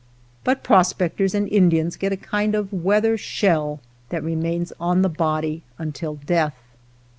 [0.43, 4.23] But prospectors and 4 / Indians get a kind of a weather shell that /
[4.23, 6.57] remains on the body until death.